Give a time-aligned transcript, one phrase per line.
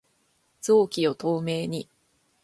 [0.61, 1.87] 臓器を透明に